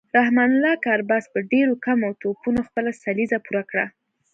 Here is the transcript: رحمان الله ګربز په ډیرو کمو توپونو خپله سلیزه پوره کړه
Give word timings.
رحمان 0.17 0.49
الله 0.55 0.73
ګربز 0.85 1.23
په 1.33 1.39
ډیرو 1.51 1.73
کمو 1.85 2.09
توپونو 2.21 2.61
خپله 2.67 2.91
سلیزه 3.03 3.37
پوره 3.45 3.63
کړه 3.69 3.85